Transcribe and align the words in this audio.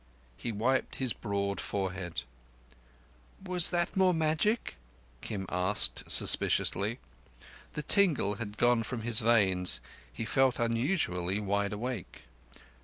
He 0.35 0.51
wiped 0.51 0.95
his 0.95 1.13
broad 1.13 1.61
forehead. 1.61 2.23
"Was 3.43 3.69
that 3.69 3.95
more 3.95 4.15
magic?" 4.15 4.77
Kim 5.21 5.45
asked 5.47 6.09
suspiciously. 6.09 6.97
The 7.73 7.83
tingle 7.83 8.37
had 8.41 8.57
gone 8.57 8.81
from 8.81 9.03
his 9.03 9.19
veins; 9.19 9.79
he 10.11 10.25
felt 10.25 10.57
unusually 10.59 11.39
wide 11.39 11.71
awake. 11.71 12.23